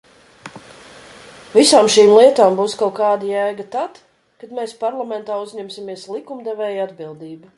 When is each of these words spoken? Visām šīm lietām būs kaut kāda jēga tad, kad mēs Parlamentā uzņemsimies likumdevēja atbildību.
Visām 1.57 1.89
šīm 1.95 2.13
lietām 2.19 2.57
būs 2.61 2.73
kaut 2.79 2.95
kāda 3.01 3.29
jēga 3.33 3.67
tad, 3.77 4.01
kad 4.43 4.57
mēs 4.61 4.75
Parlamentā 4.85 5.39
uzņemsimies 5.45 6.09
likumdevēja 6.17 6.91
atbildību. 6.91 7.47